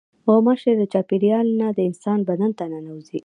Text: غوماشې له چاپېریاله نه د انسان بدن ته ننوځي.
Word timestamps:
غوماشې 0.25 0.71
له 0.79 0.85
چاپېریاله 0.93 1.53
نه 1.61 1.67
د 1.77 1.79
انسان 1.89 2.19
بدن 2.29 2.51
ته 2.57 2.63
ننوځي. 2.71 3.19